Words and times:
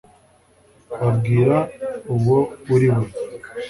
babwire 0.99 1.57
uwo 2.13 2.39
uriwe 2.73 3.01